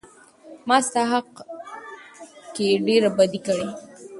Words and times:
ما 0.67 0.77
ستا 0.87 1.01
په 1.05 1.09
حق 1.11 1.31
کې 2.55 2.67
ډېره 2.85 3.09
بدي 3.17 3.39
کړى. 3.47 3.67